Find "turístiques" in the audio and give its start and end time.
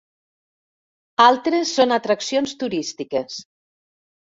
2.65-3.39